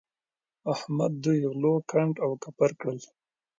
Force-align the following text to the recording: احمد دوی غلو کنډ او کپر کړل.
احمد 0.73 1.11
دوی 1.25 1.39
غلو 1.51 1.75
کنډ 1.89 2.15
او 2.25 2.31
کپر 2.43 2.71
کړل. 2.79 2.99